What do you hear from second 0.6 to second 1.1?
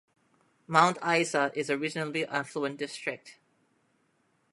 Mount